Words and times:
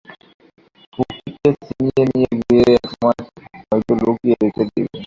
খুকিকে 0.93 1.49
ছিনিয়ে 1.63 2.03
নিয়ে 2.11 2.31
গিয়ে 2.39 2.65
একমাস 2.77 3.19
হয়তো 3.61 3.93
লুকিয়ে 4.01 4.35
রেখে 4.41 4.63
দেবে। 4.67 4.97